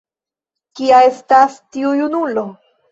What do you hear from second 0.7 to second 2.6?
Kia estas tiu junulo?